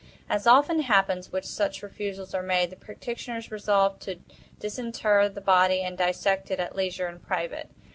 As 0.27 0.47
often 0.47 0.79
happens, 0.81 1.31
when 1.31 1.43
such 1.43 1.83
refusals 1.83 2.33
are 2.33 2.41
made, 2.41 2.71
the 2.71 2.75
practitioners 2.75 3.51
resolved 3.51 4.01
to 4.01 4.17
disinter 4.57 5.29
the 5.29 5.41
body 5.41 5.83
and 5.83 5.95
dissect 5.95 6.49
it 6.49 6.59
at 6.59 6.75
leisure, 6.75 7.07
in 7.07 7.19
private. 7.19 7.69